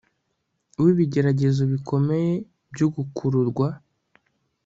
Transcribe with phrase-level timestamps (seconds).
[0.81, 2.31] wibigeragezo bikomeye
[2.73, 3.67] byo gukururwa